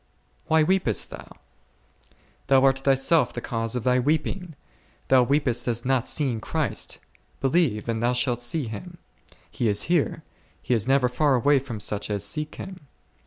[0.47, 1.31] Why weepest thou?
[2.47, 4.55] Thou art thyself the cause of thy weeping;
[5.09, 6.97] thou weepest as not seeing Christ;
[7.39, 8.97] believe, and thou shalt see Him;
[9.51, 10.23] He is here,
[10.59, 12.87] He is never far away from such as seek Him.